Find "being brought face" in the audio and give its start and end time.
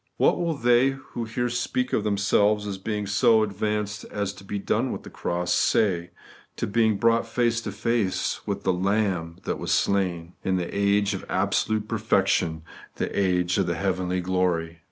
6.65-7.61